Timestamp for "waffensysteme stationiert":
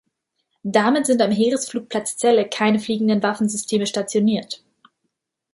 3.21-4.63